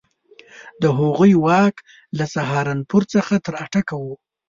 [0.81, 1.75] د هغوی واک
[2.17, 4.13] له سهارنپور څخه تر اټک وو.